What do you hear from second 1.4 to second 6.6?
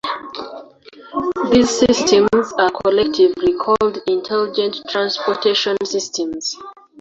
These systems are collectively called intelligent transportation systems.